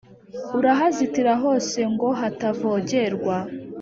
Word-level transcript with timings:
urahazitira 0.57 1.33
hose 1.43 1.79
ngo 1.93 2.09
hatavogerwa 2.19 3.35